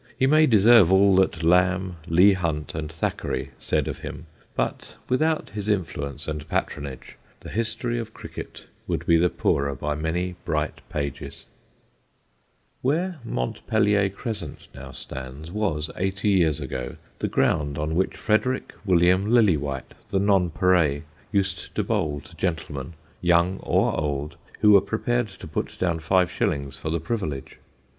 [0.17, 5.51] He may deserve all that Lamb, Leigh Hunt, and Thackeray said of him, but without
[5.51, 10.81] his influence and patronage the history of cricket would be the poorer by many bright
[10.89, 11.45] pages.
[12.81, 17.93] [Sidenote: THE NONPAREIL] Where Montpellier Crescent now stands, was, eighty years ago, the ground on
[17.93, 24.71] which Frederick William Lillywhite, the Nonpareil, used to bowl to gentlemen young or old who
[24.71, 27.59] were prepared to put down five shillings for the privilege.